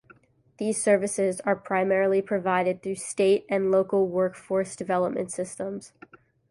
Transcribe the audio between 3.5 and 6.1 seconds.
local workforce development systems.